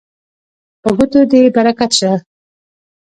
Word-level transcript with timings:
په 0.81 0.89
ګوتو 0.97 1.21
دې 1.31 1.41
برکت 1.55 1.91
شه 1.99 2.11